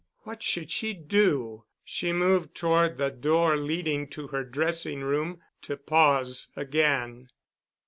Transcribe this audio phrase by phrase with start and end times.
[0.21, 1.65] What should she do?
[1.83, 7.29] She moved toward the door leading to her dressing room—to pause again.